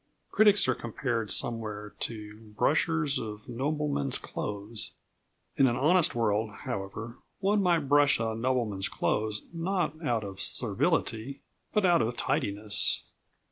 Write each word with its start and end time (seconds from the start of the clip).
Critics 0.31 0.67
are 0.67 0.73
compared 0.73 1.29
somewhere 1.29 1.93
to 1.99 2.53
"brushers 2.57 3.19
of 3.19 3.47
noblemen's 3.47 4.17
clothes." 4.17 4.93
In 5.57 5.67
an 5.67 5.75
honest 5.75 6.15
world, 6.15 6.49
however, 6.65 7.19
one 7.39 7.61
might 7.61 7.87
brush 7.87 8.19
a 8.19 8.33
nobleman's 8.33 8.89
clothes 8.89 9.45
not 9.53 10.03
out 10.03 10.23
of 10.23 10.41
servility, 10.41 11.41
but 11.71 11.85
out 11.85 12.01
of 12.01 12.17
tidiness. 12.17 13.03